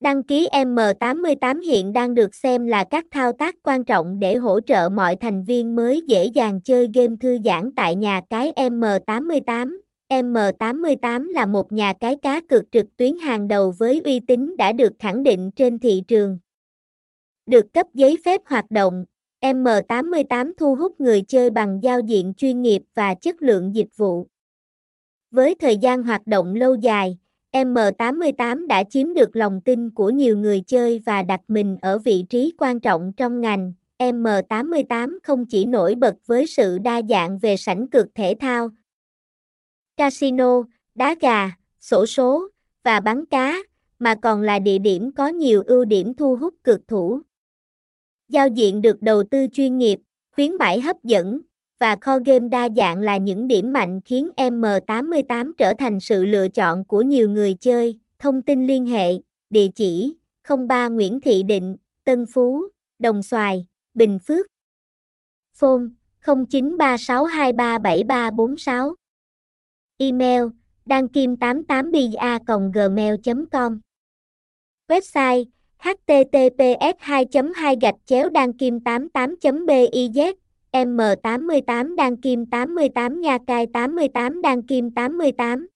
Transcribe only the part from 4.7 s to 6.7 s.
mọi thành viên mới dễ dàng